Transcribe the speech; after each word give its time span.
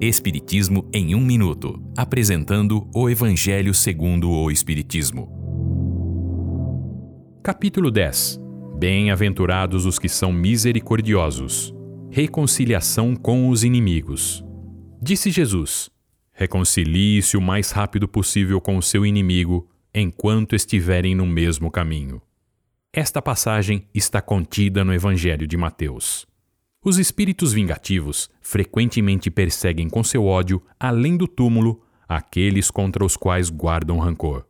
Espiritismo 0.00 0.88
em 0.94 1.16
um 1.16 1.20
minuto, 1.20 1.82
apresentando 1.96 2.88
o 2.94 3.10
Evangelho 3.10 3.74
segundo 3.74 4.30
o 4.30 4.48
Espiritismo. 4.48 5.28
Capítulo 7.42 7.90
10. 7.90 8.38
Bem-aventurados 8.78 9.86
os 9.86 9.98
que 9.98 10.08
são 10.08 10.32
misericordiosos. 10.32 11.74
Reconciliação 12.12 13.16
com 13.16 13.48
os 13.48 13.64
inimigos. 13.64 14.44
Disse 15.02 15.32
Jesus: 15.32 15.90
Reconcilie-se 16.32 17.36
o 17.36 17.40
mais 17.40 17.72
rápido 17.72 18.06
possível 18.06 18.60
com 18.60 18.76
o 18.76 18.82
seu 18.82 19.04
inimigo 19.04 19.68
enquanto 19.92 20.54
estiverem 20.54 21.16
no 21.16 21.26
mesmo 21.26 21.72
caminho. 21.72 22.22
Esta 22.92 23.20
passagem 23.20 23.88
está 23.92 24.22
contida 24.22 24.84
no 24.84 24.94
Evangelho 24.94 25.44
de 25.44 25.56
Mateus. 25.56 26.24
Os 26.88 26.96
espíritos 26.96 27.52
vingativos 27.52 28.30
frequentemente 28.40 29.30
perseguem 29.30 29.90
com 29.90 30.02
seu 30.02 30.24
ódio, 30.24 30.62
além 30.80 31.18
do 31.18 31.28
túmulo, 31.28 31.82
aqueles 32.08 32.70
contra 32.70 33.04
os 33.04 33.14
quais 33.14 33.50
guardam 33.50 33.98
rancor. 33.98 34.46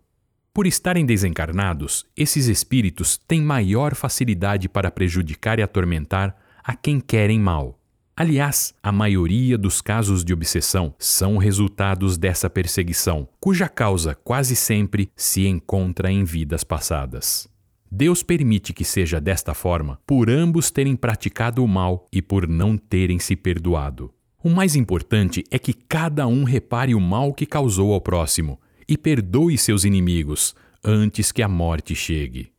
Por 0.55 0.65
estarem 0.65 1.05
desencarnados, 1.05 2.07
esses 2.17 2.47
espíritos 2.47 3.19
têm 3.27 3.43
maior 3.43 3.97
facilidade 3.97 4.69
para 4.69 4.89
prejudicar 4.89 5.59
e 5.59 5.63
atormentar 5.63 6.37
a 6.63 6.77
quem 6.77 7.01
querem 7.01 7.41
mal. 7.41 7.77
Aliás, 8.17 8.73
a 8.81 8.93
maioria 8.93 9.59
dos 9.59 9.81
casos 9.81 10.25
de 10.25 10.33
obsessão 10.33 10.95
são 10.97 11.39
resultados 11.39 12.17
dessa 12.17 12.49
perseguição, 12.49 13.29
cuja 13.41 13.69
causa 13.69 14.15
quase 14.15 14.55
sempre 14.55 15.11
se 15.17 15.45
encontra 15.45 16.09
em 16.09 16.23
vidas 16.23 16.63
passadas. 16.63 17.49
Deus 17.91 18.23
permite 18.23 18.73
que 18.73 18.85
seja 18.85 19.21
desta 19.21 19.55
forma 19.55 19.99
por 20.07 20.29
ambos 20.29 20.71
terem 20.71 20.95
praticado 20.95 21.65
o 21.65 21.69
mal 21.69 22.07
e 22.13 22.21
por 22.21 22.47
não 22.47 22.77
terem 22.77 23.19
se 23.19 23.35
perdoado. 23.35 24.13
O 24.43 24.51
mais 24.51 24.77
importante 24.77 25.45
é 25.51 25.59
que 25.59 25.73
cada 25.73 26.27
um 26.27 26.45
repare 26.45 26.95
o 26.95 27.01
mal 27.01 27.33
que 27.33 27.47
causou 27.47 27.93
ao 27.93 28.01
próximo 28.01 28.61
e 28.89 28.97
perdoe 28.97 29.59
seus 29.59 29.85
inimigos 29.85 30.55
antes 30.85 31.33
que 31.33 31.43
a 31.43 31.49
morte 31.49 31.95
chegue. 31.95 32.53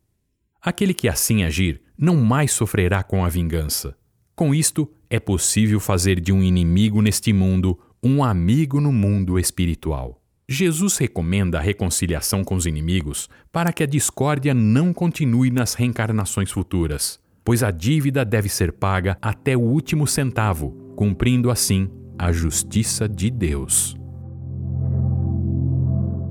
Aquele 0.60 0.92
que 0.92 1.08
assim 1.08 1.42
agir 1.42 1.80
não 1.96 2.16
mais 2.16 2.52
sofrerá 2.52 3.02
com 3.02 3.24
a 3.24 3.28
vingança. 3.28 3.96
Com 4.34 4.54
isto, 4.54 4.90
é 5.08 5.18
possível 5.18 5.80
fazer 5.80 6.20
de 6.20 6.32
um 6.32 6.42
inimigo 6.42 7.00
neste 7.00 7.32
mundo 7.32 7.78
um 8.02 8.22
amigo 8.24 8.80
no 8.80 8.92
mundo 8.92 9.38
espiritual. 9.38 10.22
Jesus 10.52 10.98
recomenda 10.98 11.58
a 11.58 11.60
reconciliação 11.60 12.42
com 12.42 12.56
os 12.56 12.66
inimigos 12.66 13.28
para 13.52 13.72
que 13.72 13.84
a 13.84 13.86
discórdia 13.86 14.52
não 14.52 14.92
continue 14.92 15.48
nas 15.48 15.74
reencarnações 15.74 16.50
futuras, 16.50 17.20
pois 17.44 17.62
a 17.62 17.70
dívida 17.70 18.24
deve 18.24 18.48
ser 18.48 18.72
paga 18.72 19.16
até 19.22 19.56
o 19.56 19.60
último 19.60 20.08
centavo, 20.08 20.72
cumprindo 20.96 21.52
assim 21.52 21.88
a 22.18 22.32
justiça 22.32 23.08
de 23.08 23.30
Deus. 23.30 23.96